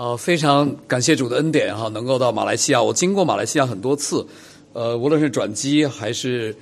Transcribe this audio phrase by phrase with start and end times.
[0.00, 2.82] 呃，非常感谢主的恩典哈，能够到马来西亚。
[2.82, 4.26] 我经过马来西亚很多次，
[4.72, 6.56] 呃，无论是转机还是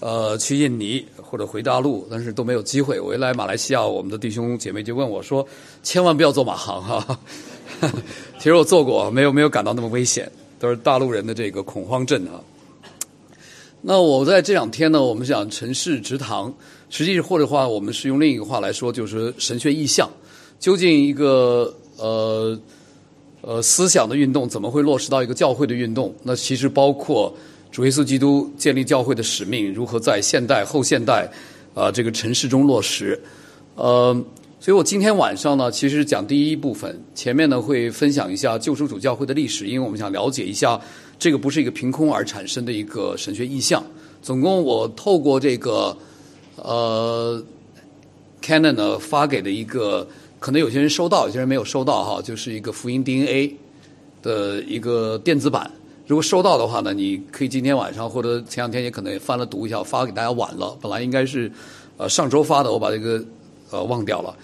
[0.00, 2.98] 呃去印尼或者回大陆，但是都没有机会。
[2.98, 5.46] 我一来马来西亚，我们的弟兄姐妹就问我说
[5.84, 7.20] ：“千万不要坐马航哈。
[8.38, 10.28] ”其实我坐过，没有没有感到那么危险，
[10.58, 12.42] 都是大陆人的这个恐慌症啊。
[13.82, 16.52] 那我在这两天呢，我们讲城市直堂，
[16.88, 20.10] 实际或者话，我们是用另一个话来说，就是神学意象。
[20.58, 22.58] 究竟一个呃。
[23.42, 26.14] 呃，思想的运动怎么会落实到一个教会的运动？
[26.22, 27.34] 那其实包括
[27.72, 31.26] 主耶稣基督建立教会的使命如何在现代、后现代
[31.74, 33.18] 啊这个城市中落实。
[33.76, 34.12] 呃，
[34.60, 40.78] 所以我今天晚上呢，其实讲第一部分，前面呢会分享一下救赎主教会的历史，因为我们想了解一下
[41.18, 43.82] 这个不是一个凭空而产生的一个神学意象。
[44.20, 45.96] 总共我透过这个
[46.56, 47.42] 呃
[48.42, 50.06] ，Canon 呢发给的一个。
[50.40, 53.54] 可能有些人收到，有些人没有收到哈，就是一个福音 DNA
[54.22, 55.70] 的一个电子版。
[56.06, 60.76] 如果收到的话呢，你可以今天晚上或者前两天也可能也翻了读一下，发给大家晚了。
[60.80, 61.52] 本来应该是
[61.98, 63.22] 呃上周发的，我把这个
[63.70, 64.34] 呃忘掉了。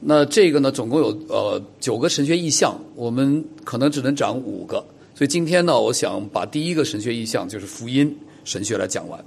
[0.00, 4.76] 那这个呢，总共有呃九个神学意象，我们可能只能讲五个。
[5.16, 9.22] 所以今天呢，我想把第一个神学意象就是福音神学来讲完。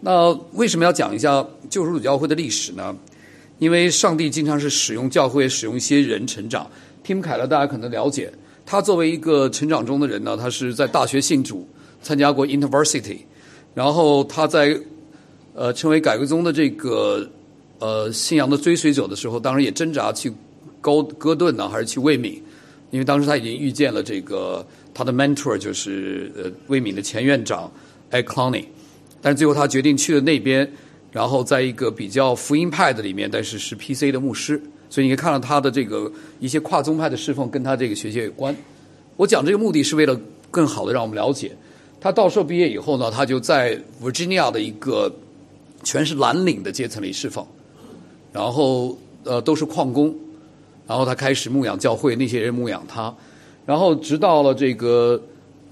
[0.00, 2.96] 那为什么要讲一下救赎主教会的历史呢？
[3.60, 6.68] 因为上帝经常是使用教会，使用一些人成长。
[7.06, 8.32] Tim 凯勒大家可能了解，
[8.64, 11.68] 他作为一个成长中的人呢，他是在大学信主，
[12.02, 13.18] 参加过 University，
[13.74, 14.80] 然后他在
[15.54, 17.28] 呃成为改革宗的这个
[17.78, 20.32] 呃信仰的追随者的时候，当然也挣扎去
[20.80, 22.34] 高戈顿呢，还是去卫冕，
[22.90, 27.70] 因为当时他已经遇见了这个他的 mentor 就是呃卫冕的前院长
[28.10, 28.66] e c l o n y
[29.20, 30.66] 但是最后他决定去了那边。
[31.12, 38.54] 然后在一个比较福音派的里面，但是是 PC 的牧师，所以你可以看到他的这个一些跨宗派的侍奉跟他这个学习有关。
[39.16, 40.18] 我讲这个目的是为了
[40.50, 41.50] 更好的让我们了解，
[42.00, 45.12] 他到时候毕业以后呢，他就在 Virginia 的一个
[45.82, 47.44] 全是蓝领的阶层里侍奉，
[48.32, 50.14] 然后呃都是矿工，
[50.86, 53.12] 然后他开始牧养教会，那些人牧养他，
[53.66, 55.20] 然后直到了这个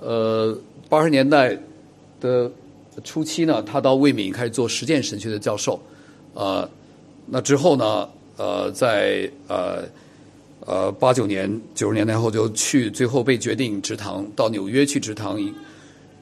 [0.00, 0.58] 呃
[0.88, 1.56] 八十年代
[2.20, 2.50] 的。
[3.04, 5.80] 初期呢，他到卫敏开始做实践神学的教授，
[6.34, 6.68] 呃，
[7.26, 9.84] 那之后呢，呃，在呃
[10.66, 15.38] 呃八九年九十年代后就去，最后被决定直堂到纽约去直堂，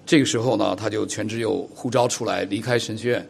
[0.05, 3.29] 这个时候呢，他就全职又呼召出来离开神学院，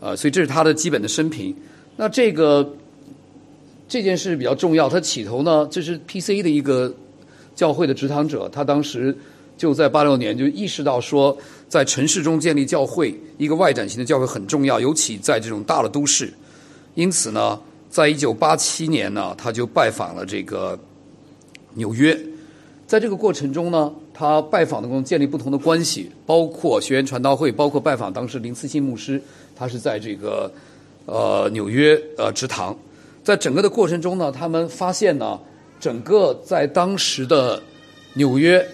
[0.00, 1.54] 呃，所以这是他的基本的生平。
[1.96, 2.74] 那这个
[3.88, 6.94] 这件事比较重要，他起头呢，这是 PC 的一个
[7.54, 9.16] 教会的直堂者，他当时。
[9.58, 11.34] 就在八六年就意识到说，
[11.68, 16.32] 在城市中建立教会，一个外展型的教会很重要，尤其在这种大的都市。
[16.94, 17.60] 因此呢，
[17.90, 20.78] 在一九八七年呢，他就拜访了这个
[21.74, 22.18] 纽约。
[22.86, 29.20] 在这个过程中呢，他拜访的中建立不同的关系，包括学员传道会，包括拜访当时林思信牧师，
[29.56, 30.50] 他是在这个
[31.04, 32.76] 呃纽约呃职堂。
[33.24, 35.36] 在整个的过程中呢，他们发现呢，
[35.80, 37.60] 整个在当时的
[38.14, 38.64] 纽约。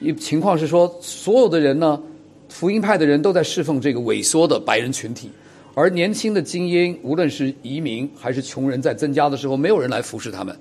[0.00, 2.00] 一情况是说，所有的人呢，
[2.48, 5.30] 福音派的人都在侍奉这个萎缩的白人群体，
[5.74, 10.56] 而年轻的精英，无论是移民还是穷人，在增加的时候，没有人来服侍他们。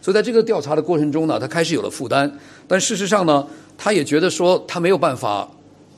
[0.00, 2.30] 所以在这个调查的过程中呢，他开始有了负担。
[2.68, 3.46] 但事实上呢，
[3.76, 5.50] 他也觉得说，他没有办法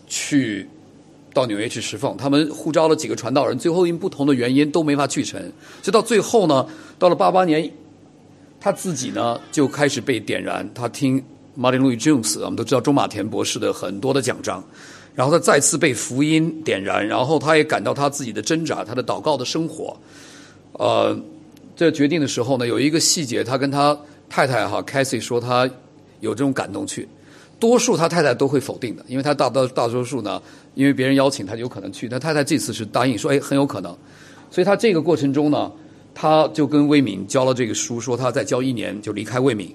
[0.06, 0.66] 去
[1.34, 2.16] 到纽约去侍奉。
[2.16, 5.40] 他们呼召了几个传道人，最后因不同的原因都没法去成。
[5.82, 6.66] 所以到最后呢，
[6.98, 7.70] 到了八八年，
[8.58, 10.68] 他自己呢就开始被点燃。
[10.74, 11.22] 他听。
[11.58, 14.62] 马丁路易 Jones，我们都知道中马田博士的很多的奖章，
[15.16, 19.96] 然后他再次被福音点燃，然后他也感到他自己的挣扎，他的祷告的生活，
[20.72, 21.18] 呃，
[21.74, 25.68] 这决定的时候呢，有一个细节，他跟他太太哈 c a s i e 说他
[26.20, 27.08] 有这种感动去，
[27.58, 30.40] 多数他太太都会否定的，因为他大大大多数呢，
[30.74, 33.96] 因为别人邀请他就有可能去，他太太这次是答应说，哎，很有可能，
[34.50, 35.72] 所以他这个过程中呢，
[36.14, 39.74] 他就跟魏敏交了这个书，说他再交一年就离开魏敏。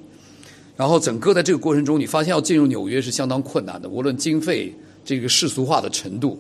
[0.78, 6.40] 然后整个在这个过程中，你发现要进入纽约是相当困难的，无论经费这个世俗化的程度，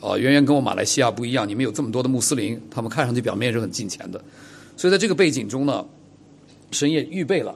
[0.00, 1.48] 啊，远远跟我马来西亚不一样。
[1.48, 4.22] 你们有这么多的穆斯林，他们看上去表面是很近钱的，
[4.76, 5.84] 所以在这个背景中呢，
[6.70, 7.54] 神也预备了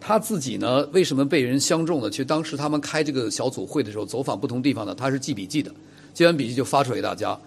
[0.00, 0.86] 他自己呢。
[0.92, 2.10] 为什么被人相中呢？
[2.10, 5.72] 其实当时他们开这个小组会的时候，走访不同地方呢，他是记笔记的，
[6.14, 7.38] 记完笔记就发出来给大家。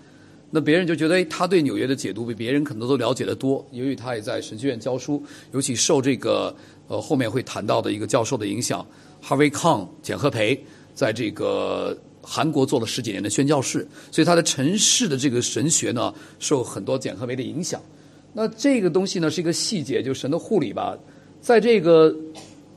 [0.52, 6.56] 那别人就觉得，哎，他对纽约的解读比别人可能都了解的多，由于他也在神学院教书，尤其受这个。
[6.90, 8.86] 呃，后面会谈到的一个教授的影响
[9.26, 10.62] ，Harvey Kong 简赫培
[10.94, 17.82] 在这个韩国做了十几年的宣教士，所以他的城市的这个神学呢，受很多简赫培的影响。
[18.34, 20.98] 那这个东西呢，是一个细节，就神的护理吧。
[21.42, 22.16] 在这个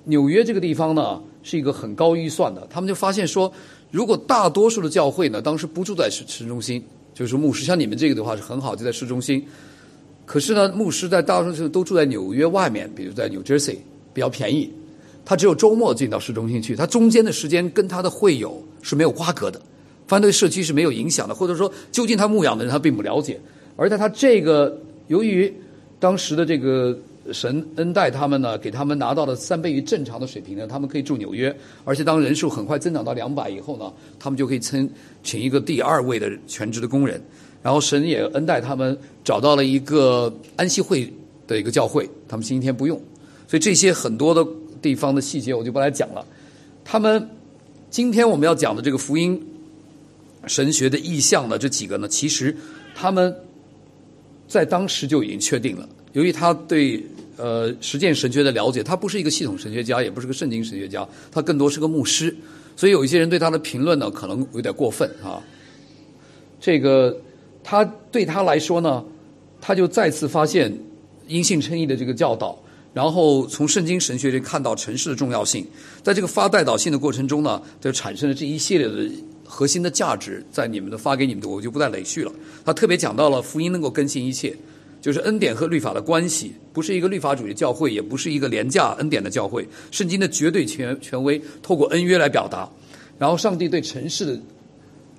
[0.04, 3.52] 纽约这个地方呢是一个很高预算的，他们就发现说，
[3.90, 6.82] 如果大多数的教会呢当时不住在市市中心，
[7.14, 9.46] 就是牧师像你们这个的话是很好，就在市中心。
[10.24, 13.76] 可是呢，牧师在大多数都住在纽约外面，比如在 New Jersey
[14.12, 14.72] 比较便宜，
[15.26, 19.60] 他只有周末进到市中心去，他中间的时间跟他的会友是没有瓜葛的，
[20.06, 23.38] 反对社区是没有影响的，或者说究竟他牧养的人他并不了解，
[23.74, 25.52] 而在他这个由于
[25.98, 26.96] 当时的这个
[27.32, 31.52] 神恩待他们呢，给他们拿到了三倍于正常的水平呢，他们可以住纽约，
[31.84, 34.88] 而且当人数很快增长到两百以后呢，他们就可以请
[35.24, 37.20] 请一个第二位的全职的工人。
[37.62, 41.12] 然后神也恩待他们，找到了一个安息会
[41.48, 42.96] 的一个教会，他们星期天不用，
[43.48, 44.46] 所以这些很多的
[44.80, 46.24] 地方的细节我就不来讲了。
[46.84, 47.28] 他们
[47.90, 49.40] 今天我们要讲的这个福音
[50.46, 52.56] 神学的意象呢，这几个呢，其实
[52.94, 53.34] 他们
[54.46, 55.88] 在当时就已经确定了。
[56.12, 57.04] 由于他对
[57.36, 62.34] 呃实践神学的了解，他不是一个系统神学家，也不是个圣经神学家，他更多是个牧师，
[62.76, 65.42] 所以有一些人对他的评论呢，可能有点过分啊。
[66.60, 67.16] 这个。
[67.68, 69.04] 他对他来说呢，
[69.60, 70.72] 他就再次发现
[71.26, 72.56] 因信称义的这个教导，
[72.96, 75.66] 然后从圣经神学里看到城市的重要性，
[76.02, 79.06] 在这个发带导性的过程中呢，就产生了这一系列的
[79.44, 82.32] 核心的价值，在你们的发给你们的，我就不再累续了。
[82.64, 84.56] 他特别讲到了福音能够更新一切，
[85.02, 92.66] 就是恩典和律法的关系，不是一个律法主义教会，也不是一个廉价恩典的教会，圣经的绝对权权威透过恩约来表达，
[93.18, 94.40] 然后上帝对城市的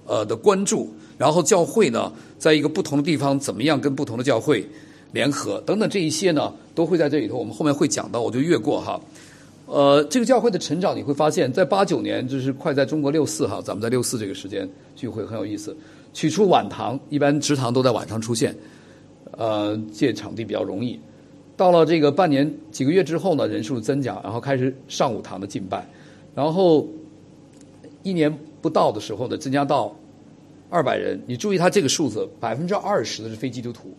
[0.07, 0.91] 呃的关注。
[1.19, 4.68] 然后教会呢，在一个不同的地方怎么样跟不同的教会
[5.12, 7.38] 联合等等这一些呢，都会在这里头。
[7.38, 9.00] 我们后面会讲到，我就越过哈。
[9.65, 15.75] 呃，这个教会的成长，你会发现在八九年，就是快在中国六四哈，咱们在六四这个时间聚会很有意思。
[16.13, 18.56] 取出晚堂，一般直堂都在晚上出现，
[19.31, 21.00] 呃，借场地比较容易。
[21.56, 25.86] 到了这个半年几个月之后呢，人数增加，然后开始上午堂的敬拜，
[26.33, 26.88] 然后
[28.04, 29.95] 一年不到的时候呢，增加到。
[30.69, 33.95] 二百人，你注意他这个数字，百分之二十的是非基督徒，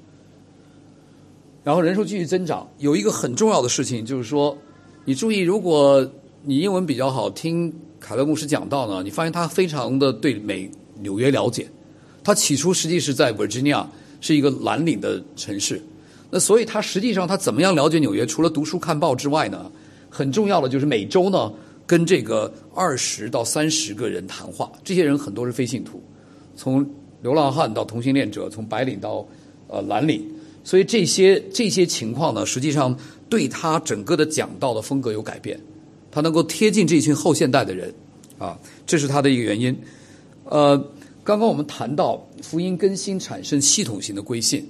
[1.68, 2.66] 然后人数继续增长。
[2.78, 4.56] 有一个很重要的事情就是说，
[5.04, 6.10] 你注意，如果
[6.42, 7.70] 你英文比较好，听
[8.00, 10.70] 凯勒牧师讲到呢，你发现他非常的对美
[11.02, 11.68] 纽约了解。
[12.24, 13.84] 他起初实际是在 Virginia
[14.18, 15.78] 是一个蓝领的城市，
[16.30, 18.24] 那所以他实际上他怎么样了解纽约？
[18.24, 19.70] 除了读书看报之外呢，
[20.08, 21.52] 很重要的就是每周呢
[21.86, 26.02] 跟这个二十到三十个人谈话，这些人很多是非信徒。
[26.56, 26.88] 从
[27.20, 29.22] 流浪汉到同性恋者，从白领到
[29.66, 30.26] 呃蓝领，
[30.64, 32.96] 所以这些这些情况呢，实际上
[33.28, 35.58] 对他整个的讲道的风格有改变，
[36.10, 37.92] 他能够贴近这群后现代的人，
[38.38, 39.76] 啊，这是他的一个原因。
[40.44, 40.76] 呃，
[41.24, 44.66] 刚刚我们谈到福音更新产生系统性的归信，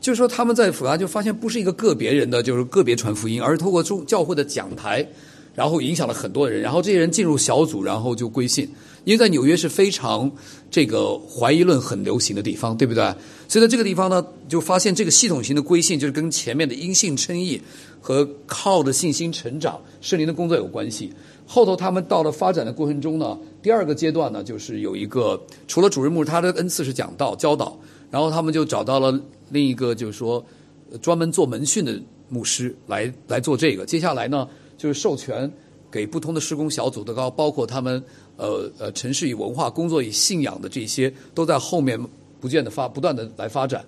[0.00, 5.06] 就是说他们在复杂就发现不是一个个别人的就是个别传福音，而是通过中教会的讲台，
[5.54, 8.68] 然后影响了很多人，然后这些人进入小组，然后就归信。
[9.04, 10.30] 因为在纽约是非常
[10.70, 13.02] 这个怀疑论很流行的地方，对不对？
[13.48, 17.60] 所以在这个地方呢，就发现这个系统型的归信就是跟前面的因信称义
[18.00, 21.10] 和靠的信心成长、圣灵的工作有关系。
[21.46, 27.76] 后头他们到了发展的过程中呢，第二个阶段呢，就是有一个除了主任牧师，他的恩赐是讲道教导，
[28.10, 29.18] 然后他们就找到了
[29.48, 30.44] 另一个就是说
[31.00, 31.98] 专门做门训的
[32.28, 33.86] 牧师来来做这个。
[33.86, 34.46] 接下来呢，
[34.80, 35.52] 就是授权
[35.90, 38.02] 给不同的施工小组的高，包括他们。
[38.40, 42.00] 呃呃，城市与文化、工作与信仰的这些，都在后面
[42.40, 43.84] 不断的发、不断的来发展。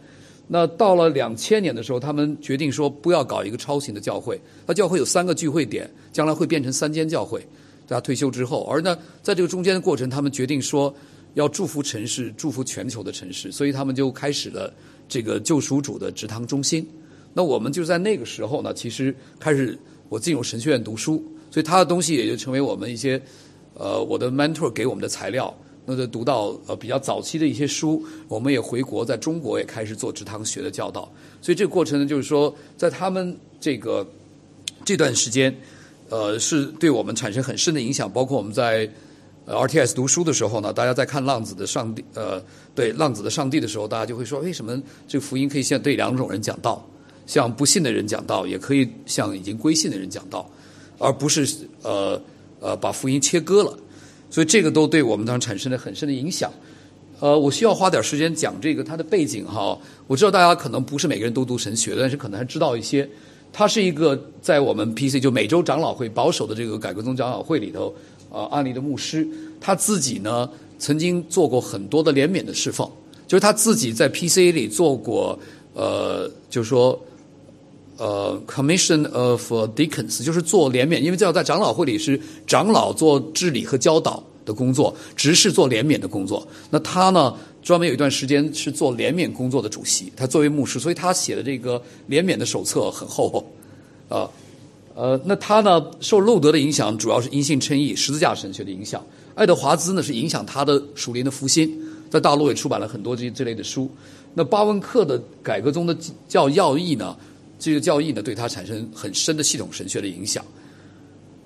[0.47, 4.39] 那到了两千年的时候，他们决定说不要搞一个超型的教会。
[4.67, 7.41] 那教会有三个聚会点，将来会变成三间教会。
[7.87, 10.95] 在他退休之后，而呢，在这个中间的过程，他们决定说
[11.33, 14.71] 要祝福城市，祝福全球的城市，所以他们就开始了
[15.09, 16.87] 这个救赎主的职堂中心。
[17.33, 19.79] 那我们就在那个时候呢，其实开始
[20.13, 23.21] 我进入神学院读书，所以他的东西也就成为我们一些。
[23.75, 25.53] 呃，我的 mentor 给我们的材料，
[25.87, 34.07] 那就读到呃比较早期的一些书，我们也回国，在中国也开始做职堂学的教导，所以这个过程呢，就是说，在他们这个
[34.85, 35.57] 这段时间，
[36.11, 38.13] 呃，是对我们产生很深的影响。
[38.13, 38.87] 包括我们在
[39.47, 46.87] RTS 读书的时候呢，大家在看《浪子的上帝》呃，对《浪子的上帝》的时候，大家就会说，为什么这个福音可以向对两种人讲道，
[47.27, 50.49] 向不信的人讲道，也可以向已经归信的人讲道，
[50.99, 51.49] 而不是
[51.83, 52.21] 呃。
[52.65, 53.77] 呃，把福音切割了，
[54.31, 56.49] 所以这个都对我们当时产生了很深的影响。
[57.19, 59.77] 呃，我需要花点时间讲这个它的背景哈。
[60.07, 63.09] 我知道大家可能不是每个人都读神学，但是可能还知道一些。
[63.53, 67.93] 他是一个在我们 PC 就美洲长老会保守的这个改革宗长老会里头
[68.31, 69.27] 啊案例的牧师，
[69.61, 70.49] 他自己呢
[70.79, 72.89] 曾经做过很多的怜悯的释放，
[73.27, 75.37] 就是他自己在 PC 里做过
[75.75, 76.97] 呃，就是说。
[78.03, 86.45] 呃，Commission of Deacons，就是做联免，因为这要在长老会里是长老做治理和教导的工作，执事做联免的工作。
[86.69, 87.33] 那他呢，
[87.63, 90.13] 专门有一段时间是做联免工作的主席。
[90.17, 93.47] 他作为牧师，所以他写的这个联免的手册很厚厚，
[94.09, 94.29] 啊，
[94.97, 99.01] 呃，那他呢受路德的影响，主要是因信称义、十字架神学的影响。
[99.37, 101.71] 爱德华兹呢是影响他的属灵的复兴，
[102.11, 103.89] 在大陆也出版了很多这这类的书。
[104.35, 107.17] 那巴文克的改革中的教要义呢？
[107.63, 110.45] 这个教义呢，对他产生很深的系统神学的影响。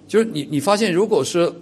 [0.08, 1.52] 就是你你发现，如果是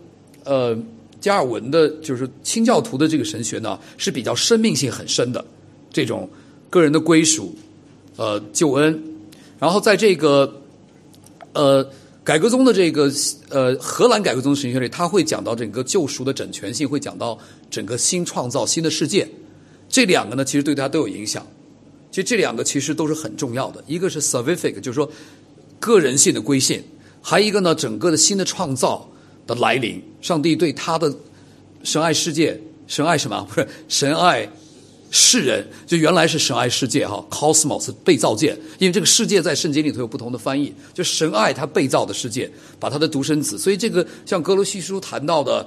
[0.45, 0.79] 呃
[1.21, 5.45] 加尔文的，就是清教徒的这个神学呢，是比较生命性很深的
[5.91, 6.31] 这种
[6.71, 7.53] 个人的归属，
[8.15, 9.03] 呃救恩。
[9.59, 10.63] 然后在这个
[11.53, 11.85] 呃
[12.23, 13.11] 改革宗的这个
[13.49, 17.37] 呃荷兰改革宗神学里，他会讲到整个救赎的整全性，会讲到
[17.71, 19.29] 整个新创造新的世界。
[19.89, 21.45] 这两个呢，其实对他都有影响。
[22.15, 25.11] 其实这两个其实都是很重要的，一个是 salvific，就是说
[25.81, 26.79] 个人性的归信；
[27.21, 29.11] 还一个呢，整个的新的创造
[29.49, 30.01] 的来临。
[30.23, 31.13] 上帝对他的
[31.83, 32.57] 神爱世界，
[32.87, 33.45] 神爱什么？
[33.53, 34.49] 不是神爱
[35.11, 38.57] 世人，就原来是神爱世界哈，cosmos 被造界。
[38.79, 43.59] 因为这个世界在圣经里头有不同的翻译，就神爱他被造的世界，把他的独生子。
[43.59, 45.67] 所以这个像格罗西书谈到的，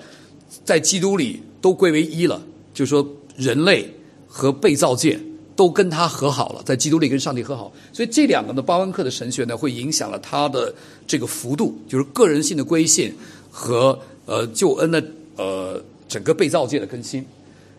[0.64, 2.42] 在基督里都归为一了，
[2.74, 3.94] 就是说人类
[4.26, 5.20] 和被造界。
[5.58, 10.74] 都跟他和好了，在基督里跟上帝和好，所以这两个呢，巴温克的神学呢，会影响了他的
[11.08, 13.12] 这个幅度，就是个人性的归信
[13.50, 15.04] 和呃救恩的
[15.36, 17.26] 呃整个被造界的更新。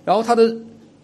[0.04, 0.54] 然后他的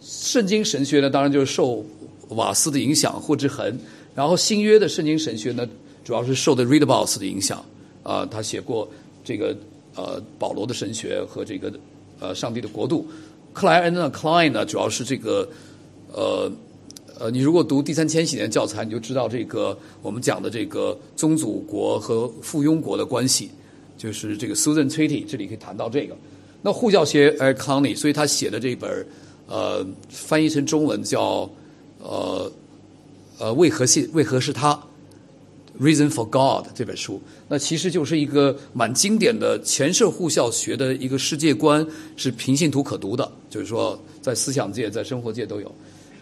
[0.03, 1.85] 圣经神学呢，当然就是受
[2.31, 3.79] 瓦斯的影响，霍之恒。
[4.17, 5.65] 然后新约的圣经神学呢，
[6.05, 7.65] 主要是受的 Readabos 的影响
[8.03, 8.89] 啊，他写过
[9.23, 9.57] 这个
[9.95, 11.73] 呃保罗的神学和这个
[12.19, 13.07] 呃上帝的国度。
[13.53, 15.49] 克莱恩呢，Klein 呢，主要是这个
[16.15, 16.51] 呃。
[17.17, 23.53] 呃，你如果读第三千禧年教材，你就知道这个我们讲的这个宗主国和附庸国的关系，
[23.97, 26.17] 就是这个 Susan Treaty，这里可以谈到这个。
[26.61, 29.07] 那护教学 Eric Conley，所以他写的这本
[29.47, 31.49] 呃翻译成中文叫
[32.01, 32.51] 呃
[33.39, 34.77] 呃为何是为何是他
[35.81, 45.73] Reason for God 这本书，那其实就是一个蛮经典的前社护教学的一个世界观，是平信徒可读的，就是说在思想界、在生活界都有。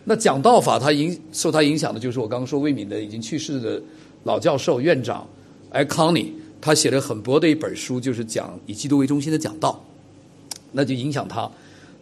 [0.05, 3.81] 那讲道法，他影受他影响的就是我刚刚说魏敏的已经去世的
[4.25, 5.25] 老教授院长
[5.71, 9.81] 艾康尼，他写了很薄的一本书，就是讲以基督为中心的讲道，
[10.73, 11.49] 那就影响他。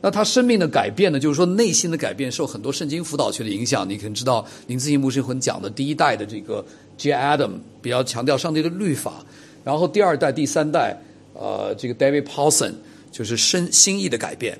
[0.00, 3.87] 那他生命的改变呢，就是说内心的改变，受很多圣经辅导学的影响。
[3.87, 6.64] 你可能知道林志信牧师很讲的第一代的这个
[6.97, 7.12] J.
[7.12, 7.50] Adam
[7.83, 9.23] 比较强调上帝的律法，
[9.62, 10.97] 然后第二代、第三代，
[11.35, 12.73] 呃，这个 David Paulson
[13.12, 14.59] 就是生心意的改变。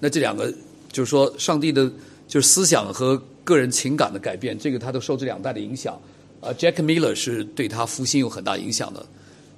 [0.00, 0.50] 那这两个
[0.90, 1.92] 就是说上帝的。
[2.32, 6.00] 就是思想和个人情感的改变，这个他都受这两代的影响。
[6.40, 9.04] 啊，Jack Miller 是对他复兴有很大影响的，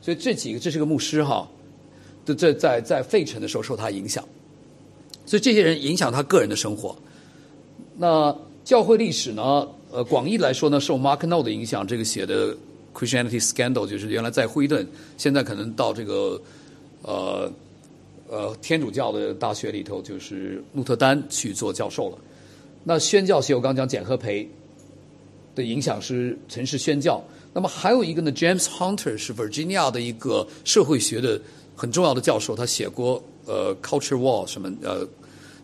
[0.02, 1.48] 所以这几个这是个牧师哈，
[2.26, 4.24] 这在在在费城的时候受他影响，
[5.24, 6.96] 所以这些人影响他个人的生活。
[7.96, 9.68] 那教会历史呢？
[9.92, 12.56] 呃，广义来说呢，受 Mark No 的影响，这个写的
[12.92, 14.84] Christianity Scandal 就是原来在惠顿，
[15.16, 16.42] 现在可能到这个
[17.02, 17.52] 呃
[18.28, 22.18] 呃天主教的大学里头，就是鹿特丹去做教授了。
[22.84, 24.46] 那宣教学我刚讲简和培
[25.54, 27.22] 的影响是城市宣教，
[27.54, 31.40] 那么还有一个呢，James Hunter 是 Virginia 的一个社会学的
[31.74, 35.06] 很重要的教授，他写过呃 Culture War 什么呃，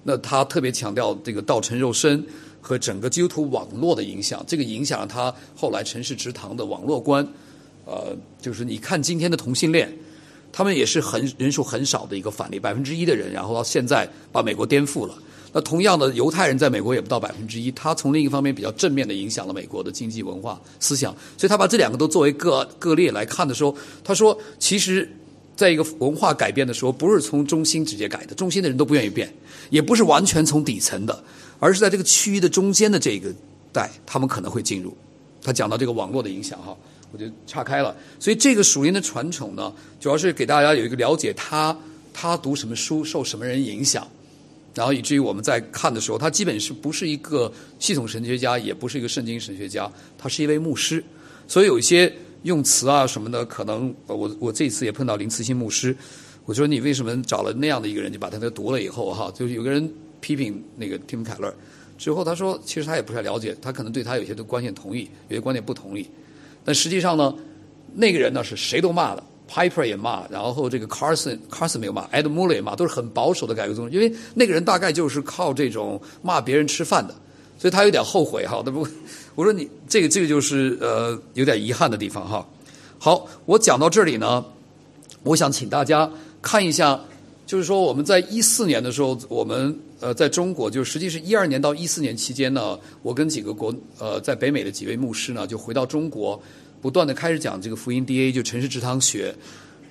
[0.02, 2.24] 那他特别强调这个道成肉身
[2.62, 7.26] 和整个基督徒网络的影响，这个影响了他后来城市直堂的网络观，
[7.84, 9.92] 呃，就是你看今天的同性恋，
[10.52, 15.14] 他们也是很人数很少的一个反例，百分之一的人，然后到现在把美国颠覆了。
[15.52, 17.70] 那同样的，犹太人在美国也不到百分之一。
[17.72, 25.10] 他从另一方面比较正面的影响了美国的经济文化思想，所以他把这两个都作为个个例来看的时候，他说，其实
[25.56, 29.32] 在一个文化改变的时候，不是从中心直接改的，中心的人都不愿意变，
[29.70, 31.24] 也不是完全从底层的，
[31.58, 33.34] 而是在这个区域的中间的这个
[33.72, 34.96] 带，他们可能会进入。
[35.42, 36.76] 他讲到这个网络的影响哈，
[37.10, 37.96] 我就岔开了。
[38.18, 41.76] 所以这个属灵的传统呢，主要是给大家有一个了解，他
[42.12, 44.06] 他读什么书，受什么人影响。
[44.74, 51.02] 然后以至于我们在看的时候，他基本是不是一个系统神学家，也不是一个圣经神学家，他是一位牧师。
[51.48, 52.12] 所以有一些
[52.44, 55.96] 用词啊什么的，可能我我这次也碰到林慈欣牧师，
[56.44, 61.52] 我说你为什么找了那样的一个人，就把他那读了以后哈，就有个人批评那个蒂姆凯勒
[61.98, 66.06] 之后，他说其实他也不太了解，他可能对他有些的观点同意，有些观点不同意，
[66.64, 67.34] 但实际上呢，
[67.94, 69.24] 那个人呢是谁都骂的。
[69.50, 77.12] Piper 也骂，然后这个 Carson Carson 没有骂，Ed Muller 也骂，都是很保守的改革宗因为那个人大概就是靠这种骂别人吃饭的，
[77.58, 78.62] 所以他有点后悔哈。
[78.64, 78.86] 那不，
[79.34, 82.46] 我说你这个这个就是呃有点遗憾的地方哈。
[82.98, 84.44] 好，我讲到这里呢，
[85.24, 86.08] 我想请大家
[86.40, 87.00] 看一下，
[87.44, 96.40] 就是说我们在一四年的时候，我们呃在中国，就实际是一二年到一四年期间呢，我跟几个国呃在北美的几位牧师呢，就回到中国，
[96.80, 99.34] 不断的开始讲这个福音 D A，就城市职堂学。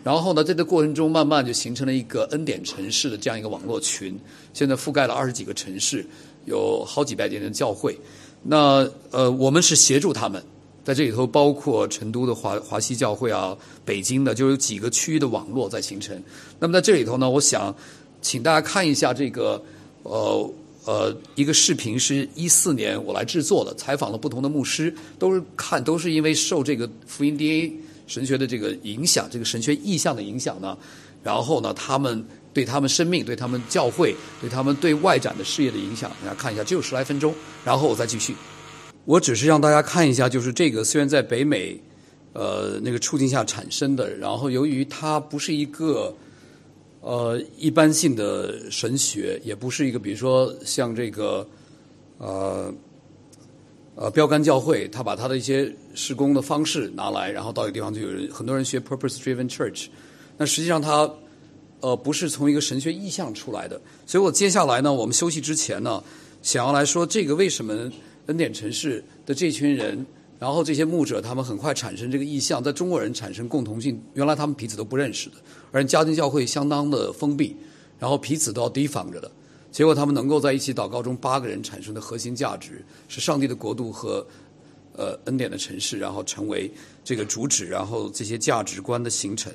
[0.03, 4.17] 然后呢，在这过程中，慢慢就形成了一个恩典城市的这样一个网络群，
[4.53, 6.05] 现在覆盖了二十几个城市，
[6.45, 7.97] 有好几百间的教会。
[8.41, 10.41] 那呃，我们是协助他们。
[10.85, 13.55] 在这里头，包括成都的华华西教会啊，
[13.85, 16.19] 北京的，就有几个区域的网络在形成。
[16.59, 17.75] 那么在这里头呢，我想
[18.21, 19.61] 请大家看一下这个
[20.03, 20.49] 呃
[20.85, 27.73] 呃一个视频，是一四年我来制作的，采访了不同的牧师，都是看都是因为受这个福音 DNA
[28.07, 30.77] 神学的这个影响，这个神学意向的影响呢，
[31.23, 37.33] 然后呢，他们对他们生命、对他们教会、对他们对外展的事业的影响，大家看一下，只有十来分钟，
[37.63, 38.33] 然后我再继续。
[39.05, 41.79] 我只是让大家看一下，就是这个虽然在北美，
[42.33, 46.15] 呃，那个处境下产生的，然后由于它不是一个
[47.01, 51.47] 呃一般性的神学，也不是一个比如说像这个
[52.17, 52.73] 呃
[53.95, 59.87] 呃标杆教会，他把他的一些施工的方式拿来，然后到一个地方就有人很多人学 purpose driven church，
[60.37, 61.09] 那实际上它
[61.81, 66.03] 呃不是从一个神学意向出来的，所以我接下来呢，我们休息之前呢，
[66.41, 67.91] 想要来说这个为什么。
[68.27, 70.05] 恩典城市的这群人，
[70.39, 74.01] 然后这些牧者，他们很快产生这个意向，在中国人产生共同性。
[74.13, 75.35] 原来他们彼此都不认识的，
[75.71, 77.55] 而家庭教会相当的封闭，
[77.99, 79.29] 然后彼此都要提防着的。
[79.69, 84.25] 结果他们能够在一起祷告中，八个人产生的核心价值是上帝的国度和
[84.93, 86.71] 呃恩典的城市，然后成为
[87.03, 89.51] 这个主旨，然后这些价值观的形成，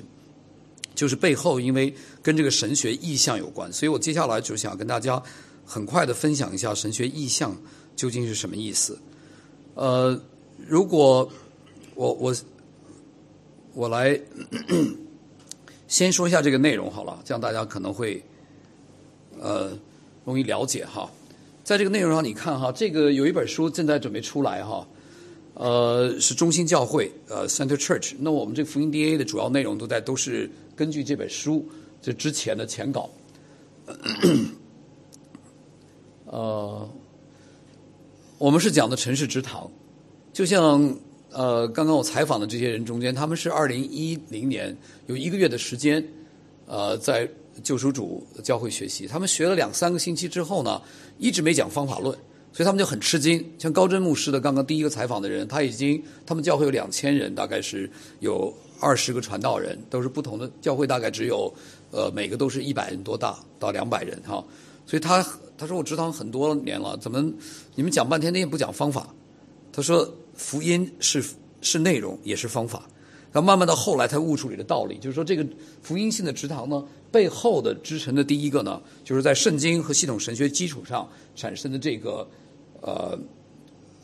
[0.93, 3.73] 就是背后因为跟这个神学意向有关。
[3.73, 5.21] 所以我接下来就想跟大家
[5.65, 7.57] 很快的分享一下神学意向。
[7.95, 8.99] 究竟是什么意思？
[9.73, 10.21] 呃，
[10.57, 11.29] 如果
[11.95, 12.35] 我我
[13.73, 14.19] 我来
[15.87, 18.23] 先说一下这个内容好了，这样大家可能会
[19.39, 19.77] 呃
[20.23, 21.09] 容易了解哈。
[21.63, 24.87] 在这个内容上，你看哈，这个有一本书正在准备出来哈，
[25.55, 28.15] 呃，是中心教会呃 Center Church。
[28.19, 31.67] 那我们这个福音 D A 的主要内容都在都是根据这本书
[32.01, 33.09] 这之前的前稿，
[36.25, 36.89] 呃。
[38.37, 39.71] 我们是讲的城市之堂，
[40.35, 40.93] 就像
[41.31, 44.75] 呃刚刚我采访的这些人中间，他们是二零一零年
[45.07, 46.05] 有一个月的时间，
[46.67, 47.25] 呃在
[47.63, 50.81] 救赎主教会学习，他们学了两三个星期之后呢，
[51.19, 52.13] 一直没讲方法论，
[52.51, 53.49] 所以他们就很吃惊。
[53.57, 61.49] 像高真牧师的刚刚第一个采访的人，他已经他们教会有两千人，大概是有二十个传道人，都是不同的教会，大概只有
[61.91, 64.43] 呃每个都是一百人多大到两百人哈。
[64.85, 65.25] 所以他
[65.57, 67.23] 他说我职堂很多年了，怎么
[67.75, 69.15] 你们讲半天，那也不讲方法？
[69.71, 71.23] 他说福音是
[71.61, 72.87] 是内容，也是方法。
[73.31, 75.45] 然后慢慢到后来，他悟出里的道理，就是说这个
[75.81, 82.25] 福音性的职堂呢，背后的支撑的第一个呢，就是在圣经和系统神学基础上产生的这个
[82.81, 83.19] 呃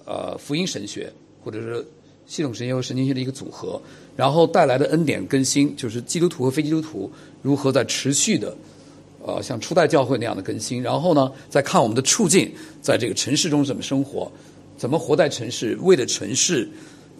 [0.05, 1.11] 呃福音神学，
[1.43, 1.87] 或者是
[2.27, 3.81] 系统神学和神经学的一个组合，
[4.17, 7.09] 然后带来的恩典更新，就是基督徒和非基督徒
[7.41, 8.53] 如何在持续的。
[9.23, 14.31] 呃，像初代教会那样的更新，然后呢，再看我们的处境，在这个城市中怎么生活，
[14.81, 16.67] 怎么活在城市，为了城市，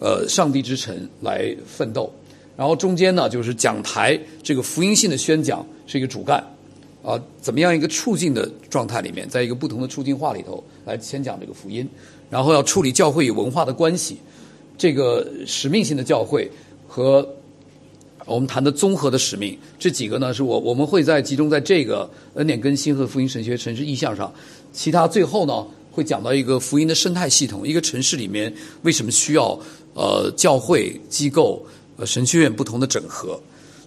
[0.00, 2.12] 呃，上帝之城来奋斗。
[2.56, 6.42] 然后中间呢，就是讲台这个福音性的宣讲是一个主干，
[7.04, 11.88] 啊，怎么样一个处境的状态里面，在一个不同的处境化里头来宣讲这个福音，
[12.28, 14.16] 然后要处理教会与文化的关系，
[14.76, 16.50] 这个使命性的教会
[16.88, 17.24] 和。
[18.24, 24.32] 我们谈的综合的使命，这几个呢是我我们会在集中在这个恩典更新和福音神学城市意向上，
[24.72, 28.52] 其他最后呢会讲到一个福音的生态系统，一个城市里面
[28.82, 29.56] 为什么需要
[29.94, 31.64] 呃教会机构
[31.96, 33.38] 呃神学院不同的整合。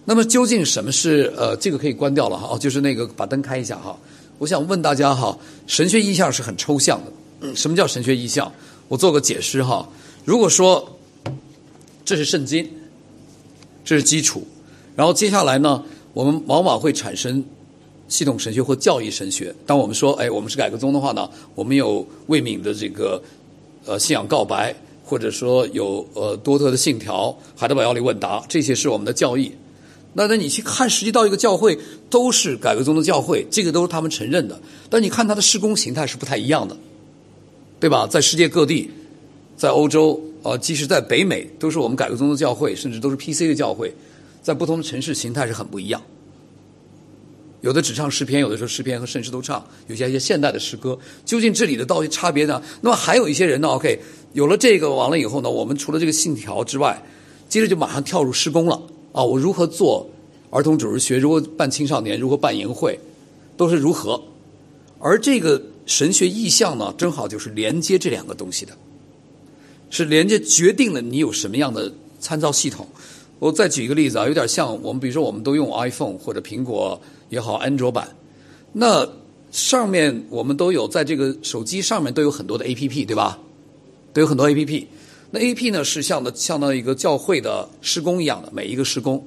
[0.04, 3.98] 那么究竟什么是呃这个可以关掉了哈，就是那个把灯开一下哈。
[4.38, 8.50] 我想问大家哈，神学意象是很抽象的，什么叫神学意象？
[8.88, 9.86] 我做个解释哈。
[10.24, 10.98] 如果说
[12.04, 12.66] 这是圣经。
[13.88, 14.44] 这是基础，
[14.96, 15.80] 然后接下来呢，
[16.12, 17.44] 我们往往会产生
[18.08, 19.54] 系统神学或教义神学。
[19.66, 23.22] 当我们说，哎，我们是改革宗的话呢，我们有魏敏的这个
[23.84, 29.52] 呃信仰告白，或者说有呃多特的信条、海德堡要理问答，这些是我们的教义。
[30.14, 34.60] 那那你去看，实际到一个教会都是改革宗的教会，这个都是他们承认的。
[34.88, 36.76] 但你看他的施工形态是不太一样的，
[37.78, 38.06] 对吧？
[38.06, 38.90] 在世界各地，
[39.56, 40.20] 在欧洲。
[40.42, 43.92] 呃，即使在北美，都是我们改革宗的教会，甚至都是 PC 的教会，
[44.40, 46.00] 在不同的城市形态是很不一样。
[47.66, 50.96] 有的只唱诗篇，有的时候诗篇和圣诗都唱，有些一些现代的诗歌。
[51.24, 52.62] 究竟这里的到底差别呢？
[52.80, 53.98] 那么还有一些人呢？OK，
[54.34, 57.02] 有了这个完了以后呢，我们除了这个信条之外，
[57.48, 59.20] 接着就马上跳入施工了啊！
[59.20, 60.08] 我如何做
[60.50, 61.18] 儿童主日学？
[61.18, 62.16] 如何办青少年？
[62.20, 63.00] 如何办营会？
[63.56, 64.22] 都是如何？
[65.00, 68.78] 而这个神学意向呢，正好就是连接这两个东西的，
[69.90, 72.86] 是连接决定了你有什么样的参照系统。
[73.38, 78.08] 我再举一个例子啊，有点像我们，比如说我们都用 iPhone 或者苹果也好，安卓版，
[78.72, 79.06] 那
[79.50, 83.38] 上面我们都有在这个手机上面都有很多的 APP，对吧？
[84.12, 84.86] 都有很多 APP。
[85.30, 89.22] 那 APP 呢是像的相当于一个教会的施工一样的，每一个施工。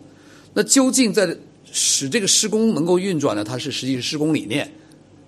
[0.53, 1.37] 那究竟在
[1.71, 3.43] 使这个施工能够运转呢？
[3.43, 4.71] 它是实际是施工理念，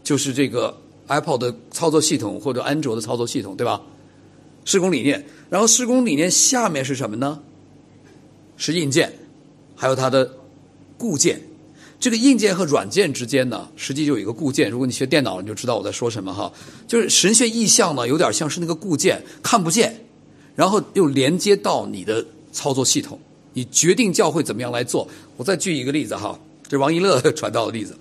[0.03, 0.75] 就是这个
[1.07, 3.79] Apple 的操作系统或者安卓的操作系统，对吧？
[4.65, 7.39] 施工理念，然后施工理念下面是什么呢？
[8.61, 9.11] 是硬件，
[9.75, 10.31] 还有它的
[10.95, 11.41] 固件。
[11.99, 14.69] 这个硬件和软件之间呢，实际就有一个固件。
[14.69, 16.51] 如果你学电脑，你就知道我在说什么哈。
[16.87, 20.05] 就是神学意象呢，有点像是那个固件，看不见，
[20.55, 23.19] 然后又连接到你的操作系统，
[23.53, 25.07] 你决定教会怎么样来做。
[25.37, 27.95] 我再举一个例子哈，这是王一乐 传道的例子，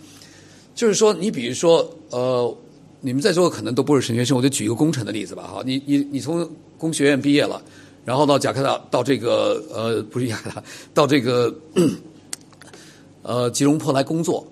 [0.74, 2.56] 就是说，你比如说，呃，
[3.00, 5.62] 你们在座可能都不是神学生，我就举一个工程的例子吧哈。
[5.64, 6.46] 你你你从
[6.76, 7.62] 工学院毕业了。
[8.04, 10.62] 然后到贾克达，到这个呃，不是雅克达，
[10.94, 11.54] 到这个
[13.22, 14.46] 呃吉隆坡来工作。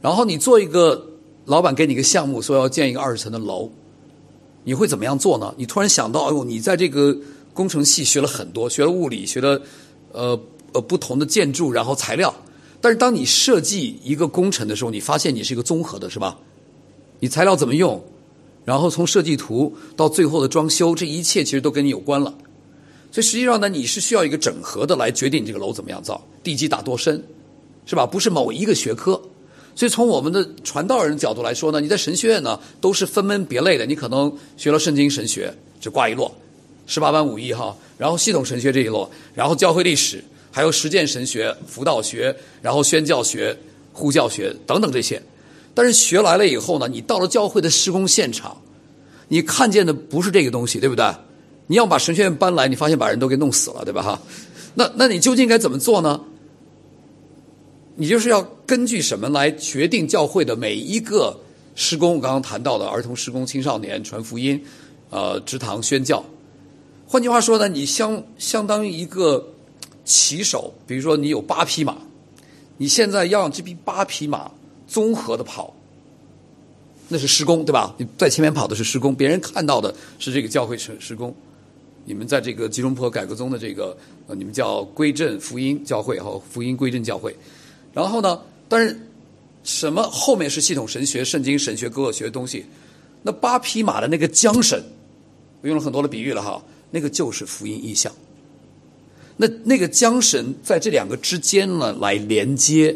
[0.00, 1.06] 然后你做一个
[1.44, 3.70] 老板给你一个项目，说要建一个二十层的楼，
[4.64, 5.54] 你会怎么样做呢？
[5.56, 7.16] 你突然想到，哎呦，你在这个
[7.54, 9.60] 工程系学了很多，学了物理，学了
[10.12, 10.40] 呃
[10.72, 12.34] 呃不同的建筑，然后材料。
[12.80, 16.36] 但是当你设计一个工程的时候，你发现你是一个综合的，是吧？
[17.20, 18.02] 你材料怎么用，
[18.64, 22.34] 然后从设计图到最后的装修，这一切其实都跟你有关了。
[23.12, 27.22] 所以实际上呢，你是需要一个整合的来决定这个楼怎么样造，地基打多深，
[27.86, 28.06] 是吧？
[28.06, 29.20] 不是某一个学科。
[29.74, 33.84] 所以从我们的传道人角度来说呢，你在神学院呢都是分门别类的。
[33.84, 36.32] 你可能学了圣经神学，就挂一摞，
[36.86, 43.54] 十八般武艺哈，然后系统神学这一摞，然后教会历史，还有实践神学、辅导学，然后宣教学、
[43.92, 45.22] 呼教学等等这些。
[45.74, 48.60] 但是学来了以后呢，你到了教会的施工现场，
[49.28, 51.04] 你看见的不是这个东西，对不对？
[51.72, 54.02] 你要把神学院搬来，你发现把人都给弄死了，对吧？
[54.02, 54.20] 哈，
[54.74, 56.20] 那那你究竟该怎么做呢？
[57.94, 61.40] 你就是要根据什么来决定教会的每一个
[61.74, 62.16] 施工？
[62.16, 64.62] 我刚刚谈到的儿童施工、青少年传福音、
[65.08, 66.22] 呃，职堂宣教。
[67.06, 69.42] 换句话说呢，你相相当于一个
[70.04, 71.96] 骑手，比如说你有八匹马，
[72.76, 74.50] 你现在要让这匹八匹马
[74.86, 75.74] 综合的跑。
[77.08, 77.94] 那是施工，对吧？
[77.96, 81.34] 你在前面跑的是施工，别人看到的是这个教会施施工。
[82.04, 87.34] 你们在这个吉隆坡改革宗的这个呃，你们叫归正福音教会和福音归正教会。
[87.92, 88.98] 然后呢，但是
[89.62, 92.64] 什么后面是系统神学、圣经神学、各个学的东西？
[93.22, 94.82] 那八匹马的那个缰绳，
[95.60, 96.60] 我用了很多的比喻了哈，
[96.90, 98.12] 那个就是福音意象。
[99.36, 102.94] 那那个缰绳在这两个之间呢，来连接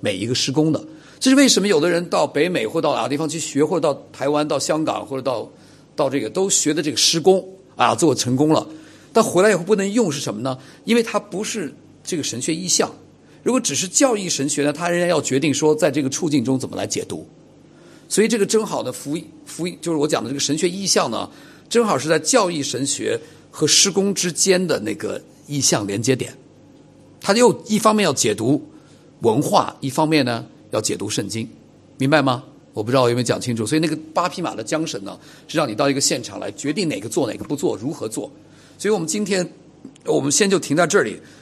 [0.00, 0.82] 每一个施工的。
[1.18, 5.50] 这是为什么有的人到北美或到哪个地方去学，或者到台湾、到香港或者到
[5.96, 7.44] 到这个都学的这个施工。
[7.76, 8.66] 啊，做成功了，
[9.12, 10.58] 但回来以后不能用是什么呢？
[10.84, 12.90] 因为它不是这个神学意象。
[13.42, 17.26] 如果只是教义神学呢，它仍然要决定说，在这个处境中怎么来解读。
[18.08, 21.28] 所以这个正好的福音，福音就是我讲的这个神学意象呢，
[21.68, 23.18] 正好是在教义神学
[23.50, 26.36] 和施工之间的那个意象连接点。
[27.20, 28.62] 他又一方面要解读
[29.20, 31.48] 文化，一方面呢要解读圣经，
[31.98, 32.44] 明白吗？
[32.74, 38.30] 我不知道我有没有讲清楚，所以那个八匹马的缰绳呢，是让你到一个现场来决定哪个做哪个不做，如何做。
[38.76, 39.48] 所以我们今天，
[40.04, 41.18] 我们先就停在这里。